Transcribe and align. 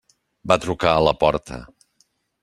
Va 0.51 0.55
trucar 0.63 0.93
a 0.93 1.03
la 1.07 1.13
porta. 1.25 1.59